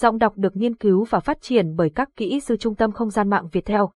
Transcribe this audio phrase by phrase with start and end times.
[0.00, 3.10] Giọng đọc được nghiên cứu và phát triển bởi các kỹ sư Trung tâm Không
[3.10, 3.90] gian mạng Việt Theo.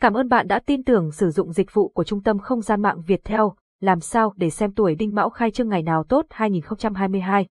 [0.00, 2.82] Cảm ơn bạn đã tin tưởng sử dụng dịch vụ của Trung tâm Không gian
[2.82, 3.54] mạng Việt Theo.
[3.80, 7.46] Làm sao để xem tuổi Đinh Mão khai trương ngày nào tốt 2022?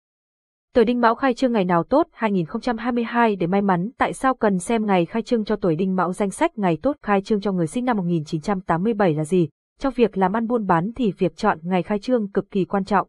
[0.74, 4.58] Tuổi Đinh Mão khai trương ngày nào tốt 2022 để may mắn tại sao cần
[4.58, 7.52] xem ngày khai trương cho tuổi Đinh Mão danh sách ngày tốt khai trương cho
[7.52, 9.48] người sinh năm 1987 là gì?
[9.78, 12.84] Trong việc làm ăn buôn bán thì việc chọn ngày khai trương cực kỳ quan
[12.84, 13.08] trọng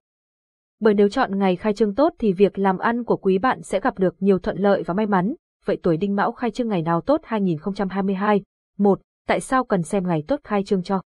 [0.84, 3.80] bởi nếu chọn ngày khai trương tốt thì việc làm ăn của quý bạn sẽ
[3.80, 5.34] gặp được nhiều thuận lợi và may mắn.
[5.66, 8.42] Vậy tuổi Đinh Mão khai trương ngày nào tốt 2022?
[8.78, 9.02] 1.
[9.28, 11.02] Tại sao cần xem ngày tốt khai trương cho?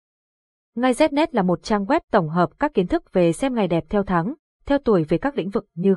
[0.75, 3.83] Ngay Znet là một trang web tổng hợp các kiến thức về xem ngày đẹp
[3.89, 4.33] theo tháng,
[4.65, 5.95] theo tuổi về các lĩnh vực như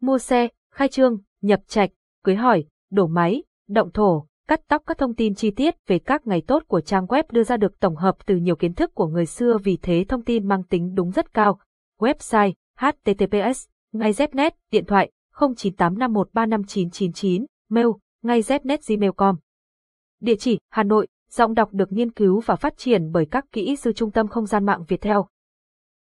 [0.00, 1.90] mua xe, khai trương, nhập trạch,
[2.24, 6.26] cưới hỏi, đổ máy, động thổ, cắt tóc các thông tin chi tiết về các
[6.26, 9.06] ngày tốt của trang web đưa ra được tổng hợp từ nhiều kiến thức của
[9.06, 11.58] người xưa vì thế thông tin mang tính đúng rất cao.
[12.00, 17.86] Website https, ngay znet, điện thoại 0985135999 mail,
[18.22, 19.36] ngay znet gmail.com
[20.20, 23.76] địa chỉ, Hà Nội, giọng đọc được nghiên cứu và phát triển bởi các kỹ
[23.76, 25.26] sư trung tâm không gian mạng Việt Theo